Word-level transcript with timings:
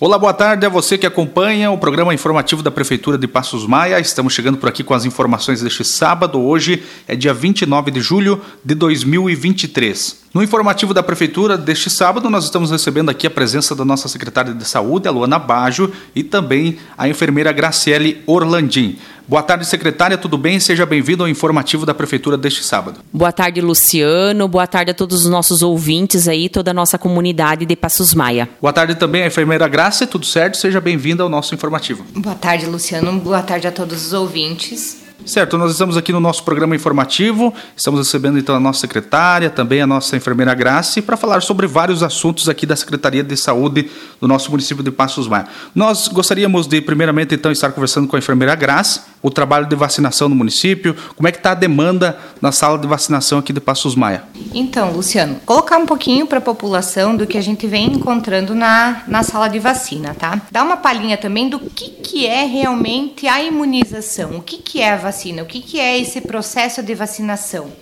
Olá, 0.00 0.16
boa 0.16 0.32
tarde 0.32 0.64
a 0.64 0.68
você 0.68 0.96
que 0.96 1.08
acompanha 1.08 1.72
o 1.72 1.76
programa 1.76 2.14
informativo 2.14 2.62
da 2.62 2.70
Prefeitura 2.70 3.18
de 3.18 3.26
Passos 3.26 3.66
Maia. 3.66 3.98
Estamos 3.98 4.32
chegando 4.32 4.56
por 4.56 4.68
aqui 4.68 4.84
com 4.84 4.94
as 4.94 5.04
informações 5.04 5.60
deste 5.60 5.84
sábado. 5.84 6.40
Hoje 6.40 6.84
é 7.08 7.16
dia 7.16 7.34
29 7.34 7.90
de 7.90 8.00
julho 8.00 8.40
de 8.64 8.76
2023. 8.76 10.22
No 10.34 10.42
informativo 10.42 10.92
da 10.92 11.02
Prefeitura 11.02 11.56
deste 11.56 11.88
sábado, 11.88 12.28
nós 12.28 12.44
estamos 12.44 12.70
recebendo 12.70 13.08
aqui 13.08 13.26
a 13.26 13.30
presença 13.30 13.74
da 13.74 13.82
nossa 13.82 14.08
secretária 14.08 14.52
de 14.52 14.64
Saúde, 14.64 15.08
a 15.08 15.10
Luana 15.10 15.38
Bajo, 15.38 15.90
e 16.14 16.22
também 16.22 16.76
a 16.98 17.08
enfermeira 17.08 17.50
Graciele 17.50 18.22
Orlandim. 18.26 18.98
Boa 19.26 19.42
tarde, 19.42 19.64
secretária, 19.64 20.18
tudo 20.18 20.36
bem? 20.36 20.60
Seja 20.60 20.84
bem-vindo 20.84 21.22
ao 21.22 21.28
informativo 21.28 21.86
da 21.86 21.94
Prefeitura 21.94 22.36
deste 22.36 22.62
sábado. 22.62 23.00
Boa 23.10 23.32
tarde, 23.32 23.62
Luciano. 23.62 24.46
Boa 24.46 24.66
tarde 24.66 24.90
a 24.90 24.94
todos 24.94 25.24
os 25.24 25.30
nossos 25.30 25.62
ouvintes 25.62 26.28
aí, 26.28 26.50
toda 26.50 26.72
a 26.72 26.74
nossa 26.74 26.98
comunidade 26.98 27.64
de 27.64 27.74
Passos 27.74 28.12
Maia. 28.12 28.50
Boa 28.60 28.72
tarde 28.72 28.94
também 28.96 29.22
a 29.22 29.26
enfermeira 29.26 29.66
Graça, 29.66 30.06
tudo 30.06 30.26
certo? 30.26 30.58
Seja 30.58 30.80
bem-vinda 30.80 31.22
ao 31.22 31.30
nosso 31.30 31.54
informativo. 31.54 32.04
Boa 32.14 32.34
tarde, 32.34 32.66
Luciano. 32.66 33.12
Boa 33.18 33.42
tarde 33.42 33.66
a 33.66 33.72
todos 33.72 34.06
os 34.06 34.12
ouvintes. 34.12 35.07
Certo, 35.26 35.58
nós 35.58 35.72
estamos 35.72 35.96
aqui 35.96 36.12
no 36.12 36.20
nosso 36.20 36.42
programa 36.42 36.74
informativo, 36.74 37.52
estamos 37.76 38.00
recebendo 38.00 38.38
então 38.38 38.54
a 38.54 38.60
nossa 38.60 38.80
secretária, 38.80 39.50
também 39.50 39.82
a 39.82 39.86
nossa 39.86 40.16
enfermeira 40.16 40.54
Grace, 40.54 41.02
para 41.02 41.16
falar 41.16 41.42
sobre 41.42 41.66
vários 41.66 42.02
assuntos 42.02 42.48
aqui 42.48 42.64
da 42.64 42.76
Secretaria 42.76 43.22
de 43.22 43.36
Saúde 43.36 43.90
do 44.20 44.28
nosso 44.28 44.50
município 44.50 44.82
de 44.82 44.90
Passos 44.90 45.26
Maia. 45.26 45.46
Nós 45.74 46.08
gostaríamos 46.08 46.66
de, 46.66 46.80
primeiramente, 46.80 47.34
então, 47.34 47.52
estar 47.52 47.72
conversando 47.72 48.08
com 48.08 48.16
a 48.16 48.18
enfermeira 48.18 48.54
Grace, 48.54 49.00
o 49.20 49.30
trabalho 49.30 49.66
de 49.66 49.74
vacinação 49.74 50.28
no 50.28 50.34
município, 50.34 50.94
como 51.16 51.28
é 51.28 51.32
que 51.32 51.38
está 51.38 51.50
a 51.50 51.54
demanda 51.54 52.18
na 52.40 52.52
sala 52.52 52.78
de 52.78 52.86
vacinação 52.86 53.38
aqui 53.38 53.52
de 53.52 53.60
Passos 53.60 53.94
Maia? 53.94 54.22
Então, 54.54 54.92
Luciano, 54.92 55.40
colocar 55.44 55.76
um 55.76 55.86
pouquinho 55.86 56.26
para 56.26 56.38
a 56.38 56.42
população 56.42 57.16
do 57.16 57.26
que 57.26 57.36
a 57.36 57.42
gente 57.42 57.66
vem 57.66 57.92
encontrando 57.92 58.54
na, 58.54 59.02
na 59.06 59.22
sala 59.22 59.48
de 59.48 59.58
vacina, 59.58 60.14
tá? 60.14 60.40
Dá 60.50 60.62
uma 60.62 60.76
palhinha 60.76 61.16
também 61.18 61.48
do 61.48 61.58
que, 61.58 61.90
que 61.90 62.26
é 62.26 62.44
realmente 62.44 63.26
a 63.26 63.42
imunização, 63.42 64.36
o 64.36 64.42
que, 64.42 64.58
que 64.58 64.80
é 64.80 64.92
a 64.92 64.96
vacina. 65.08 65.42
O 65.42 65.46
que, 65.46 65.60
que 65.60 65.80
é 65.80 65.98
esse 65.98 66.20
processo 66.20 66.82
de 66.82 66.94
vacinação? 66.94 67.72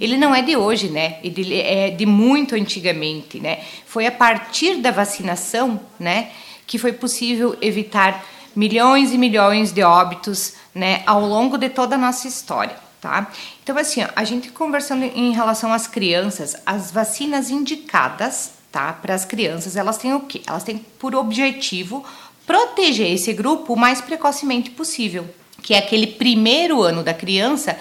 Ele 0.00 0.16
não 0.16 0.34
é 0.34 0.40
de 0.40 0.56
hoje, 0.56 0.88
né? 0.88 1.18
Ele 1.22 1.60
é 1.60 1.90
de 1.90 2.06
muito 2.06 2.54
antigamente, 2.54 3.40
né? 3.40 3.60
Foi 3.86 4.06
a 4.06 4.12
partir 4.12 4.76
da 4.76 4.90
vacinação, 4.90 5.80
né, 5.98 6.30
que 6.66 6.78
foi 6.78 6.92
possível 6.92 7.56
evitar 7.60 8.24
milhões 8.54 9.12
e 9.12 9.18
milhões 9.18 9.72
de 9.72 9.82
óbitos, 9.82 10.54
né, 10.74 11.02
ao 11.06 11.20
longo 11.26 11.58
de 11.58 11.68
toda 11.68 11.96
a 11.96 11.98
nossa 11.98 12.26
história. 12.28 12.76
Tá? 13.00 13.30
Então, 13.62 13.76
assim, 13.76 14.00
a 14.16 14.24
gente 14.24 14.50
conversando 14.50 15.04
em 15.04 15.30
relação 15.32 15.72
às 15.72 15.86
crianças, 15.86 16.56
as 16.64 16.90
vacinas 16.90 17.50
indicadas 17.50 18.52
tá, 18.72 18.92
para 18.92 19.14
as 19.14 19.24
crianças, 19.24 19.76
elas 19.76 19.98
têm 19.98 20.14
o 20.14 20.20
quê? 20.20 20.40
Elas 20.46 20.64
têm 20.64 20.78
por 20.98 21.14
objetivo 21.14 22.04
proteger 22.46 23.12
esse 23.12 23.32
grupo 23.32 23.74
o 23.74 23.76
mais 23.76 24.00
precocemente 24.00 24.70
possível 24.70 25.28
que 25.66 25.74
é 25.74 25.78
aquele 25.78 26.06
primeiro 26.06 26.80
ano 26.80 27.02
da 27.02 27.12
criança 27.12 27.76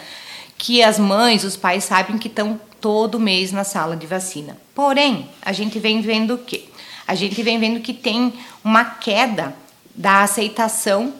que 0.58 0.82
as 0.82 0.98
mães, 0.98 1.44
os 1.44 1.56
pais 1.56 1.84
sabem 1.84 2.18
que 2.18 2.28
estão 2.28 2.60
todo 2.82 3.20
mês 3.20 3.52
na 3.52 3.64
sala 3.64 3.96
de 3.96 4.08
vacina. 4.08 4.58
Porém, 4.74 5.30
a 5.40 5.54
gente 5.54 5.78
vem 5.78 6.02
vendo 6.02 6.34
o 6.34 6.38
quê? 6.40 6.64
A 7.06 7.14
gente 7.14 7.44
vem 7.44 7.60
vendo 7.60 7.80
que 7.82 7.94
tem 7.94 8.34
uma 8.64 8.84
queda 8.84 9.56
da 9.94 10.24
aceitação 10.24 11.14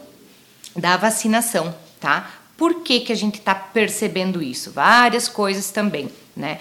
da 0.74 0.96
vacinação, 0.96 1.72
tá? 2.00 2.32
Por 2.56 2.82
que, 2.82 2.98
que 2.98 3.12
a 3.12 3.16
gente 3.16 3.38
está 3.38 3.54
percebendo 3.54 4.42
isso? 4.42 4.72
Várias 4.72 5.28
coisas 5.28 5.70
também, 5.70 6.10
né? 6.36 6.58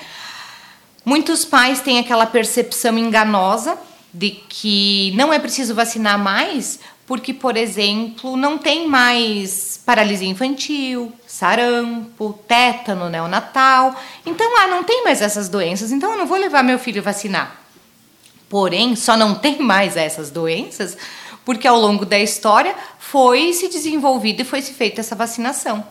Muitos 1.03 1.43
pais 1.43 1.81
têm 1.81 1.97
aquela 1.97 2.27
percepção 2.27 2.95
enganosa 2.95 3.75
de 4.13 4.29
que 4.29 5.11
não 5.15 5.33
é 5.33 5.39
preciso 5.39 5.73
vacinar 5.73 6.19
mais 6.19 6.79
porque, 7.07 7.33
por 7.33 7.55
exemplo, 7.55 8.35
não 8.35 8.57
tem 8.57 8.87
mais 8.87 9.79
paralisia 9.85 10.27
infantil, 10.27 11.13
sarampo, 11.27 12.33
tétano 12.47 13.09
neonatal. 13.09 13.95
Então, 14.25 14.57
ah, 14.57 14.67
não 14.67 14.83
tem 14.83 15.03
mais 15.03 15.21
essas 15.21 15.47
doenças, 15.47 15.91
então 15.91 16.11
eu 16.11 16.17
não 16.17 16.25
vou 16.25 16.37
levar 16.37 16.63
meu 16.63 16.79
filho 16.79 17.03
vacinar. 17.03 17.61
Porém, 18.49 18.95
só 18.95 19.15
não 19.15 19.35
tem 19.35 19.59
mais 19.59 19.95
essas 19.97 20.29
doenças 20.31 20.97
porque 21.45 21.67
ao 21.67 21.79
longo 21.79 22.05
da 22.05 22.17
história 22.17 22.75
foi 22.97 23.53
se 23.53 23.69
desenvolvida 23.69 24.41
e 24.41 24.45
foi 24.45 24.61
se 24.63 24.73
feita 24.73 25.01
essa 25.01 25.15
vacinação, 25.15 25.85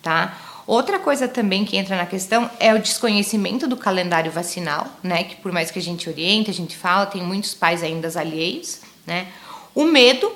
tá? 0.00 0.38
Outra 0.66 1.00
coisa 1.00 1.26
também 1.26 1.64
que 1.64 1.76
entra 1.76 1.96
na 1.96 2.06
questão 2.06 2.48
é 2.60 2.72
o 2.72 2.78
desconhecimento 2.78 3.66
do 3.66 3.76
calendário 3.76 4.30
vacinal, 4.30 4.86
né? 5.02 5.24
Que 5.24 5.34
por 5.34 5.50
mais 5.50 5.68
que 5.68 5.80
a 5.80 5.82
gente 5.82 6.08
oriente, 6.08 6.48
a 6.48 6.54
gente 6.54 6.76
fala, 6.76 7.06
tem 7.06 7.22
muitos 7.22 7.54
pais 7.54 7.82
ainda 7.82 8.08
alheios, 8.16 8.80
né? 9.04 9.26
O 9.74 9.84
medo 9.84 10.30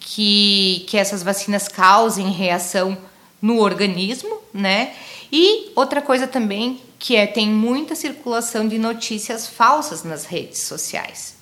que, 0.00 0.84
que 0.88 0.96
essas 0.96 1.22
vacinas 1.22 1.68
causem 1.68 2.30
reação 2.30 2.96
no 3.40 3.58
organismo, 3.60 4.38
né? 4.52 4.94
E 5.30 5.70
outra 5.76 6.02
coisa 6.02 6.26
também 6.26 6.80
que 6.98 7.16
é 7.16 7.26
tem 7.26 7.48
muita 7.48 7.94
circulação 7.94 8.68
de 8.68 8.78
notícias 8.78 9.46
falsas 9.46 10.02
nas 10.04 10.26
redes 10.26 10.62
sociais. 10.62 11.36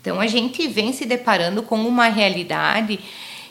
Então 0.00 0.20
a 0.20 0.26
gente 0.26 0.66
vem 0.68 0.92
se 0.92 1.04
deparando 1.04 1.62
com 1.62 1.76
uma 1.86 2.08
realidade 2.08 3.00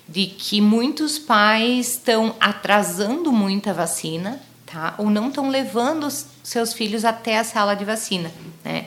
de 0.07 0.27
que 0.27 0.61
muitos 0.61 1.19
pais 1.19 1.91
estão 1.91 2.35
atrasando 2.39 3.31
muita 3.31 3.73
vacina, 3.73 4.41
tá? 4.65 4.95
Ou 4.97 5.09
não 5.09 5.27
estão 5.27 5.49
levando 5.49 6.07
seus 6.43 6.73
filhos 6.73 7.03
até 7.03 7.37
a 7.37 7.43
sala 7.43 7.75
de 7.75 7.85
vacina, 7.85 8.31
né? 8.63 8.85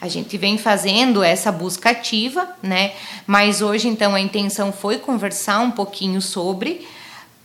A 0.00 0.08
gente 0.08 0.38
vem 0.38 0.56
fazendo 0.56 1.22
essa 1.22 1.52
busca 1.52 1.90
ativa, 1.90 2.48
né? 2.62 2.92
Mas 3.26 3.60
hoje, 3.60 3.86
então, 3.86 4.14
a 4.14 4.20
intenção 4.20 4.72
foi 4.72 4.98
conversar 4.98 5.60
um 5.60 5.70
pouquinho 5.70 6.22
sobre 6.22 6.86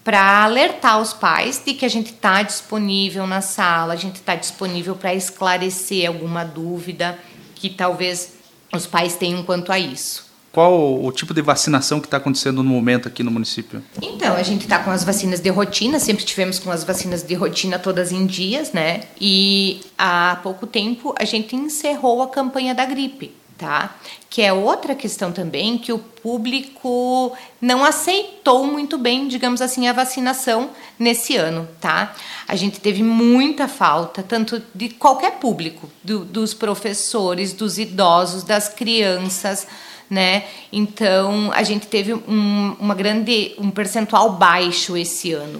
para 0.05 0.43
alertar 0.43 1.01
os 1.01 1.13
pais 1.13 1.61
de 1.65 1.73
que 1.73 1.83
a 1.83 1.89
gente 1.89 2.13
está 2.13 2.43
disponível 2.43 3.25
na 3.25 3.41
sala, 3.41 3.93
a 3.93 3.97
gente 3.97 4.17
está 4.17 4.35
disponível 4.35 4.95
para 4.95 5.15
esclarecer 5.15 6.07
alguma 6.07 6.45
dúvida 6.45 7.17
que 7.55 7.69
talvez 7.69 8.35
os 8.71 8.85
pais 8.85 9.15
tenham 9.15 9.43
quanto 9.43 9.71
a 9.71 9.79
isso. 9.79 10.24
Qual 10.55 11.03
o 11.03 11.11
tipo 11.11 11.33
de 11.33 11.41
vacinação 11.41 11.99
que 11.99 12.07
está 12.07 12.15
acontecendo 12.15 12.63
no 12.63 12.69
momento 12.69 13.09
aqui 13.09 13.21
no 13.21 13.29
município? 13.29 13.83
Então, 14.01 14.37
a 14.37 14.41
gente 14.41 14.61
está 14.61 14.79
com 14.79 14.89
as 14.89 15.03
vacinas 15.03 15.41
de 15.41 15.49
rotina, 15.49 15.99
sempre 15.99 16.23
tivemos 16.23 16.59
com 16.59 16.71
as 16.71 16.85
vacinas 16.85 17.23
de 17.23 17.33
rotina 17.33 17.77
todas 17.77 18.13
em 18.13 18.25
dias, 18.25 18.71
né? 18.71 19.01
E 19.19 19.81
há 19.97 20.39
pouco 20.41 20.65
tempo 20.65 21.13
a 21.19 21.25
gente 21.25 21.57
encerrou 21.57 22.21
a 22.21 22.29
campanha 22.29 22.73
da 22.73 22.85
gripe, 22.85 23.33
tá? 23.57 23.95
Que 24.29 24.41
é 24.41 24.51
outra 24.51 24.93
questão 24.95 25.31
também 25.31 25.77
que 25.77 25.93
o 25.93 25.99
público 25.99 27.35
não 27.61 27.83
aceitou 27.83 28.65
muito 28.67 28.97
bem, 28.97 29.27
digamos 29.27 29.61
assim, 29.61 29.87
a 29.87 29.93
vacinação 29.93 30.69
nesse 30.99 31.35
ano, 31.35 31.67
tá? 31.79 32.13
A 32.47 32.55
gente 32.55 32.79
teve 32.79 33.01
muita 33.01 33.67
falta, 33.67 34.21
tanto 34.21 34.61
de 34.73 34.89
qualquer 34.89 35.39
público, 35.39 35.89
do, 36.03 36.25
dos 36.25 36.53
professores, 36.53 37.53
dos 37.53 37.77
idosos, 37.77 38.43
das 38.43 38.69
crianças 38.69 39.67
né? 40.09 40.43
Então 40.71 41.51
a 41.53 41.63
gente 41.63 41.87
teve 41.87 42.13
um, 42.13 42.75
uma 42.79 42.93
grande, 42.93 43.55
um 43.57 43.71
percentual 43.71 44.33
baixo 44.33 44.95
esse 44.95 45.33
ano. 45.33 45.59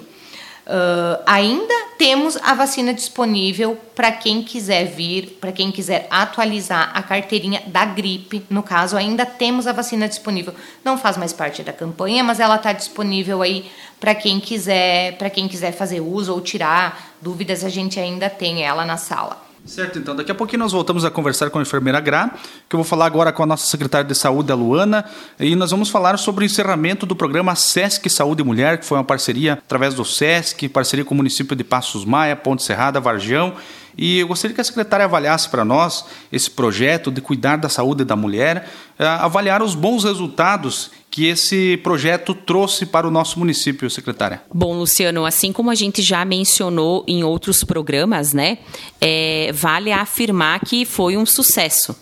Uh, 0.66 1.22
ainda 1.26 1.85
temos 1.98 2.36
a 2.36 2.54
vacina 2.54 2.92
disponível 2.92 3.78
para 3.94 4.12
quem 4.12 4.42
quiser 4.42 4.84
vir, 4.84 5.38
para 5.40 5.52
quem 5.52 5.72
quiser 5.72 6.06
atualizar 6.10 6.90
a 6.94 7.02
carteirinha 7.02 7.62
da 7.66 7.84
gripe. 7.84 8.44
No 8.50 8.62
caso, 8.62 8.96
ainda 8.96 9.24
temos 9.24 9.66
a 9.66 9.72
vacina 9.72 10.08
disponível. 10.08 10.54
Não 10.84 10.98
faz 10.98 11.16
mais 11.16 11.32
parte 11.32 11.62
da 11.62 11.72
campanha, 11.72 12.22
mas 12.22 12.40
ela 12.40 12.56
está 12.56 12.72
disponível 12.72 13.42
aí 13.42 13.70
para 13.98 14.14
quem 14.14 14.38
quiser, 14.40 15.16
para 15.16 15.30
quem 15.30 15.48
quiser 15.48 15.72
fazer 15.72 16.00
uso 16.00 16.32
ou 16.32 16.40
tirar 16.40 17.14
dúvidas. 17.20 17.64
A 17.64 17.68
gente 17.68 17.98
ainda 17.98 18.28
tem 18.28 18.62
ela 18.62 18.84
na 18.84 18.96
sala. 18.96 19.45
Certo, 19.66 19.98
então 19.98 20.14
daqui 20.14 20.30
a 20.30 20.34
pouquinho 20.34 20.60
nós 20.60 20.72
voltamos 20.72 21.04
a 21.04 21.10
conversar 21.10 21.50
com 21.50 21.58
a 21.58 21.62
enfermeira 21.62 21.98
Gra, 22.00 22.30
que 22.68 22.76
eu 22.76 22.78
vou 22.78 22.84
falar 22.84 23.06
agora 23.06 23.32
com 23.32 23.42
a 23.42 23.46
nossa 23.46 23.66
secretária 23.66 24.06
de 24.06 24.14
saúde, 24.14 24.52
a 24.52 24.54
Luana, 24.54 25.04
e 25.40 25.56
nós 25.56 25.72
vamos 25.72 25.88
falar 25.88 26.16
sobre 26.18 26.44
o 26.44 26.46
encerramento 26.46 27.04
do 27.04 27.16
programa 27.16 27.54
SESC 27.54 28.08
Saúde 28.08 28.44
Mulher, 28.44 28.78
que 28.78 28.86
foi 28.86 28.96
uma 28.96 29.04
parceria 29.04 29.54
através 29.54 29.94
do 29.94 30.04
SESC, 30.04 30.68
parceria 30.68 31.04
com 31.04 31.14
o 31.14 31.16
município 31.16 31.56
de 31.56 31.64
Passos 31.64 32.04
Maia, 32.04 32.36
Ponte 32.36 32.62
Serrada, 32.62 33.00
Vargião, 33.00 33.54
e 33.96 34.18
eu 34.18 34.28
gostaria 34.28 34.54
que 34.54 34.60
a 34.60 34.64
secretária 34.64 35.04
avaliasse 35.04 35.48
para 35.48 35.64
nós 35.64 36.04
esse 36.30 36.50
projeto 36.50 37.10
de 37.10 37.20
cuidar 37.20 37.56
da 37.56 37.68
saúde 37.68 38.04
da 38.04 38.14
mulher, 38.14 38.68
eh, 38.98 39.06
avaliar 39.06 39.62
os 39.62 39.74
bons 39.74 40.04
resultados 40.04 40.90
que 41.10 41.26
esse 41.26 41.78
projeto 41.78 42.34
trouxe 42.34 42.84
para 42.84 43.08
o 43.08 43.10
nosso 43.10 43.38
município, 43.38 43.88
secretária. 43.88 44.42
Bom, 44.52 44.78
Luciano, 44.78 45.24
assim 45.24 45.50
como 45.50 45.70
a 45.70 45.74
gente 45.74 46.02
já 46.02 46.24
mencionou 46.26 47.04
em 47.08 47.24
outros 47.24 47.64
programas, 47.64 48.34
né, 48.34 48.58
é, 49.00 49.50
vale 49.54 49.90
afirmar 49.90 50.60
que 50.60 50.84
foi 50.84 51.16
um 51.16 51.24
sucesso. 51.24 51.96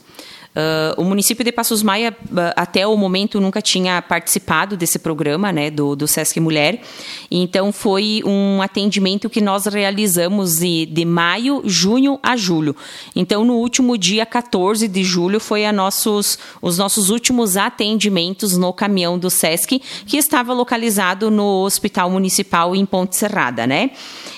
Uh, 0.54 1.00
o 1.00 1.04
município 1.04 1.44
de 1.44 1.50
Passos 1.50 1.82
Maia, 1.82 2.16
uh, 2.30 2.54
até 2.54 2.86
o 2.86 2.96
momento, 2.96 3.40
nunca 3.40 3.60
tinha 3.60 4.00
participado 4.00 4.76
desse 4.76 5.00
programa 5.00 5.52
né, 5.52 5.68
do, 5.68 5.96
do 5.96 6.06
Sesc 6.06 6.38
Mulher. 6.38 6.80
Então, 7.28 7.72
foi 7.72 8.22
um 8.24 8.62
atendimento 8.62 9.28
que 9.28 9.40
nós 9.40 9.66
realizamos 9.66 10.60
de, 10.60 10.86
de 10.86 11.04
maio, 11.04 11.60
junho 11.64 12.20
a 12.22 12.36
julho. 12.36 12.76
Então, 13.16 13.44
no 13.44 13.54
último 13.54 13.98
dia 13.98 14.24
14 14.24 14.86
de 14.86 15.02
julho, 15.02 15.40
foi 15.40 15.66
a 15.66 15.72
nossos, 15.72 16.38
os 16.62 16.78
nossos 16.78 17.10
últimos 17.10 17.56
atendimentos 17.56 18.56
no 18.56 18.72
caminhão 18.72 19.18
do 19.18 19.30
Sesc, 19.30 19.82
que 20.06 20.16
estava 20.16 20.52
localizado 20.52 21.32
no 21.32 21.64
Hospital 21.64 22.08
Municipal 22.10 22.76
em 22.76 22.86
Ponte 22.86 23.16
Serrada, 23.16 23.66
né? 23.66 23.90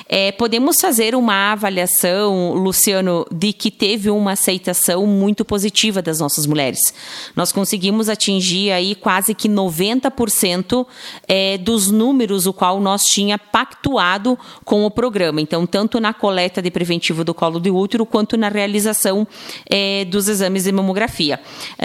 É, 0.08 0.30
podemos 0.30 0.76
fazer 0.80 1.16
uma 1.16 1.52
avaliação, 1.52 2.54
Luciano, 2.54 3.26
de 3.32 3.52
que 3.52 3.70
teve 3.70 4.08
uma 4.08 4.32
aceitação 4.32 5.04
muito 5.04 5.44
positiva 5.44 6.00
das 6.00 6.20
nossas 6.20 6.46
mulheres. 6.46 6.78
Nós 7.34 7.50
conseguimos 7.50 8.08
atingir 8.08 8.70
aí 8.70 8.94
quase 8.94 9.34
que 9.34 9.48
90% 9.48 10.86
é, 11.26 11.58
dos 11.58 11.90
números 11.90 12.46
o 12.46 12.52
qual 12.52 12.80
nós 12.80 13.02
tinha 13.02 13.36
pactuado 13.36 14.38
com 14.64 14.84
o 14.84 14.90
programa. 14.90 15.40
Então, 15.40 15.66
tanto 15.66 15.98
na 15.98 16.14
coleta 16.14 16.62
de 16.62 16.70
preventivo 16.70 17.24
do 17.24 17.34
colo 17.34 17.58
de 17.58 17.70
útero 17.70 18.06
quanto 18.06 18.36
na 18.36 18.48
realização 18.48 19.26
é, 19.68 20.04
dos 20.04 20.28
exames 20.28 20.64
de 20.64 20.72
mamografia. 20.72 21.40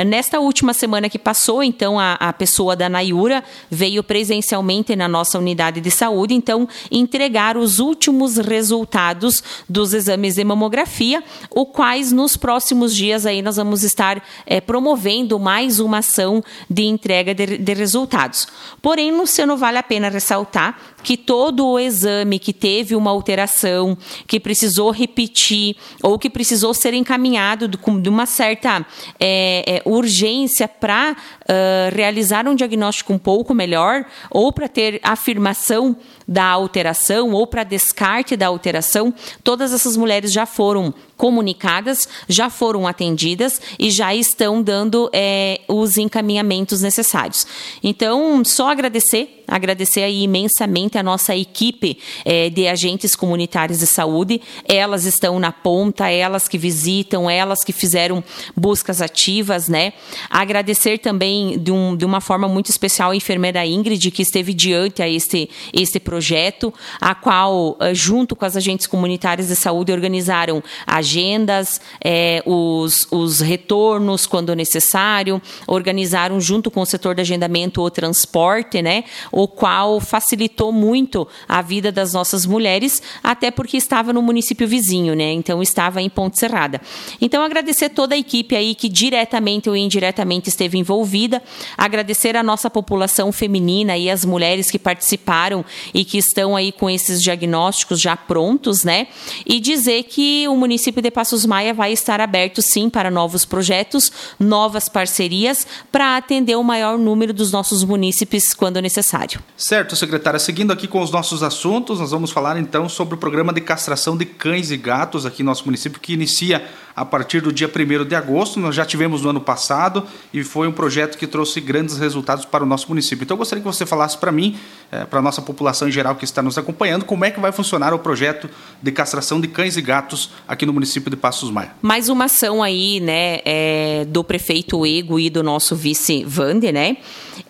Nesta 0.06 0.40
última 0.40 0.74
semana 0.74 1.10
que 1.10 1.18
passou, 1.18 1.64
então, 1.64 2.00
a, 2.00 2.14
a 2.14 2.34
pessoa 2.34 2.76
da 2.76 2.88
Nayura 2.88 3.44
veio 3.70 4.04
presencialmente 4.04 4.96
na 4.96 5.08
nossa 5.08 5.40
unidade 5.40 5.82
de 5.82 5.90
saúde, 5.90 6.34
então, 6.34 6.68
entregar 6.92 7.58
os 7.58 7.80
últimos 7.80 8.11
últimos 8.12 8.38
resultados 8.38 9.42
dos 9.70 9.94
exames 9.94 10.36
de 10.36 10.44
mamografia, 10.44 11.24
o 11.50 11.66
quais 11.66 12.12
nos 12.12 12.36
próximos 12.36 12.94
dias 12.94 13.26
aí 13.26 13.42
nós 13.42 13.56
vamos 13.56 13.84
estar 13.84 14.22
é, 14.46 14.60
promovendo 14.60 15.40
mais 15.40 15.80
uma 15.80 16.00
ação 16.00 16.44
de 16.70 16.84
entrega 16.84 17.34
de, 17.34 17.58
de 17.58 17.74
resultados. 17.74 18.48
Porém, 18.82 19.12
Luciano, 19.12 19.56
vale 19.56 19.78
a 19.78 19.84
pena 19.84 20.10
ressaltar 20.10 20.78
que 21.02 21.18
todo 21.18 21.66
o 21.66 21.80
exame 21.80 22.38
que 22.38 22.54
teve 22.54 22.96
uma 22.96 23.10
alteração, 23.10 23.98
que 24.28 24.40
precisou 24.40 24.92
repetir 24.92 25.76
ou 26.04 26.20
que 26.20 26.30
precisou 26.30 26.74
ser 26.74 26.94
encaminhado 26.94 27.68
de 27.68 28.10
uma 28.10 28.26
certa 28.26 28.86
é, 29.20 29.78
é, 29.78 29.82
urgência 29.86 30.68
para 30.68 31.14
uh, 31.14 31.96
realizar 31.96 32.48
um 32.48 32.56
diagnóstico 32.56 33.14
um 33.14 33.18
pouco 33.18 33.54
melhor 33.54 34.06
ou 34.30 34.52
para 34.52 34.68
ter 34.68 35.00
afirmação 35.04 35.96
da 36.28 36.46
alteração 36.46 37.32
ou 37.32 37.48
para 37.48 37.64
descarte 38.02 38.36
da 38.36 38.48
alteração, 38.48 39.14
todas 39.44 39.72
essas 39.72 39.96
mulheres 39.96 40.34
já 40.34 40.48
foram 40.48 40.92
comunicadas, 41.22 42.10
já 42.28 42.50
foram 42.50 42.88
atendidas 42.88 43.62
e 43.78 43.92
já 43.92 44.16
estão 44.16 44.60
dando 44.60 45.08
é, 45.14 45.62
os 45.68 46.00
encaminhamentos 46.00 46.82
necessários. 46.82 47.46
Então, 47.84 48.44
só 48.44 48.72
agradecer, 48.72 49.44
agradecer 49.48 50.02
aí 50.02 50.24
imensamente 50.24 50.98
a 50.98 51.04
nossa 51.04 51.36
equipe 51.36 52.00
é, 52.26 52.50
de 52.50 52.68
agentes 52.68 53.16
comunitários 53.16 53.78
de 53.82 53.86
saúde. 53.86 54.42
Elas 54.68 55.06
estão 55.06 55.40
na 55.40 55.52
ponta, 55.52 56.10
elas 56.10 56.48
que 56.48 56.58
visitam, 56.58 57.30
elas 57.30 57.64
que 57.64 57.72
fizeram 57.72 58.24
buscas 58.58 59.00
ativas, 59.00 59.70
né? 59.70 59.94
Agradecer 60.28 60.98
também 60.98 61.60
de, 61.60 61.72
um, 61.72 61.96
de 61.96 62.04
uma 62.04 62.20
forma 62.20 62.48
muito 62.48 62.72
especial 62.72 63.12
a 63.12 63.16
enfermeira 63.16 63.64
Ingrid, 63.64 64.10
que 64.10 64.24
esteve 64.24 64.56
diante 64.56 65.04
a 65.04 65.08
este, 65.08 65.48
este 65.72 66.00
projeto, 66.00 66.74
a 67.00 67.14
qual, 67.14 67.78
eh, 67.80 67.94
junto 67.94 68.36
com 68.36 68.44
as 68.44 68.56
agentes 68.56 68.88
comunitárias 68.88 69.50
de 69.50 69.56
saúde, 69.56 69.92
organizaram 69.92 70.64
a 70.88 71.00
agendas, 71.12 71.82
é, 72.04 72.42
os, 72.46 73.06
os 73.12 73.42
retornos 73.42 74.26
quando 74.26 74.56
necessário, 74.56 75.42
organizaram 75.68 76.40
junto 76.40 76.72
com 76.72 76.82
o 76.82 76.86
setor 76.86 77.16
de 77.16 77.22
agendamento 77.22 77.82
o 77.82 77.90
transporte, 77.90 78.82
né, 78.82 79.04
o 79.32 79.48
qual 79.48 80.00
facilitou 80.00 80.72
muito 80.72 81.28
a 81.48 81.62
vida 81.62 81.92
das 81.92 82.14
nossas 82.14 82.46
mulheres, 82.46 83.02
até 83.22 83.52
porque 83.52 83.76
estava 83.76 84.14
no 84.14 84.22
município 84.22 84.68
vizinho, 84.68 85.14
né, 85.14 85.32
então 85.34 85.62
estava 85.62 86.02
em 86.02 86.10
Ponte 86.10 86.40
Serrada. 86.40 86.80
Então 87.20 87.44
agradecer 87.44 87.90
toda 87.90 88.16
a 88.16 88.18
equipe 88.18 88.56
aí 88.56 88.74
que 88.74 88.88
diretamente 88.88 89.70
ou 89.70 89.76
indiretamente 89.76 90.48
esteve 90.50 90.78
envolvida, 90.78 91.42
agradecer 91.78 92.38
a 92.38 92.44
nossa 92.44 92.70
população 92.70 93.32
feminina 93.32 93.98
e 93.98 94.10
as 94.10 94.24
mulheres 94.24 94.72
que 94.72 94.80
participaram 94.80 95.66
e 95.94 96.06
que 96.06 96.18
estão 96.18 96.56
aí 96.56 96.72
com 96.72 96.90
esses 96.90 97.22
diagnósticos 97.22 98.00
já 98.00 98.16
prontos, 98.16 98.84
né, 98.84 99.08
e 99.46 99.60
dizer 99.60 100.04
que 100.04 100.48
o 100.48 100.56
município 100.56 101.01
de 101.02 101.12
Passos 101.12 101.46
Maia 101.46 101.74
vai 101.74 101.92
estar 101.92 102.22
aberto 102.22 102.62
sim 102.62 102.90
para 102.90 103.10
novos 103.10 103.46
projetos, 103.46 104.12
novas 104.40 104.88
parcerias, 104.88 105.66
para 105.92 106.18
atender 106.18 106.56
o 106.56 106.64
maior 106.64 106.98
número 106.98 107.34
dos 107.34 107.52
nossos 107.52 107.84
munícipes 107.84 108.54
quando 108.54 108.82
necessário. 108.82 109.42
Certo, 109.58 109.96
secretária. 109.96 110.40
Seguindo 110.40 110.72
aqui 110.72 110.88
com 110.88 111.02
os 111.02 111.12
nossos 111.12 111.44
assuntos, 111.44 112.00
nós 112.00 112.12
vamos 112.12 112.32
falar 112.32 112.58
então 112.58 112.88
sobre 112.88 113.16
o 113.16 113.18
programa 113.18 113.54
de 113.54 113.62
castração 113.62 114.16
de 114.16 114.26
cães 114.26 114.72
e 114.72 114.78
gatos 114.78 115.26
aqui 115.26 115.44
no 115.44 115.50
nosso 115.50 115.66
município, 115.66 116.00
que 116.00 116.14
inicia 116.14 116.66
a 116.96 117.06
partir 117.06 117.42
do 117.42 117.52
dia 117.52 117.70
1 117.70 118.06
de 118.06 118.16
agosto. 118.16 118.60
Nós 118.60 118.76
já 118.76 118.86
tivemos 118.86 119.22
no 119.22 119.30
ano 119.30 119.42
passado 119.42 120.06
e 120.34 120.44
foi 120.44 120.68
um 120.68 120.72
projeto 120.72 121.18
que 121.18 121.28
trouxe 121.28 121.62
grandes 121.62 121.98
resultados 121.98 122.46
para 122.46 122.64
o 122.64 122.68
nosso 122.68 122.88
município. 122.90 123.24
Então 123.24 123.36
eu 123.36 123.40
gostaria 123.40 123.62
que 123.62 123.68
você 123.68 123.86
falasse 123.86 124.18
para 124.18 124.32
mim, 124.32 124.58
é, 124.92 125.06
para 125.06 125.20
a 125.20 125.22
nossa 125.22 125.42
população 125.42 125.88
em 125.88 125.92
geral 125.92 126.16
que 126.16 126.26
está 126.26 126.42
nos 126.42 126.58
acompanhando, 126.58 127.06
como 127.06 127.26
é 127.26 127.32
que 127.32 127.40
vai 127.40 127.52
funcionar 127.52 127.94
o 127.94 128.00
projeto 128.00 128.50
de 128.82 128.92
castração 128.92 129.40
de 129.40 129.48
cães 129.48 129.78
e 129.78 129.82
gatos 129.82 130.32
aqui 130.48 130.66
no 130.66 130.74
município 130.74 131.10
de 131.10 131.18
Passos 131.18 131.50
Maia. 131.50 131.72
Mais 131.82 132.10
uma 132.10 132.26
ação 132.26 132.62
aí, 132.62 133.00
né, 133.00 133.40
é, 133.46 134.06
do 134.06 134.24
prefeito 134.24 134.86
Ego 134.86 135.20
e 135.20 135.30
do 135.30 135.44
nosso 135.44 135.76
vice 135.76 136.24
Vande, 136.24 136.72
né, 136.72 136.98